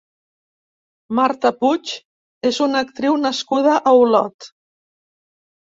[1.19, 1.93] Marta Puig
[2.51, 4.53] és una actriu nascuda a Olot.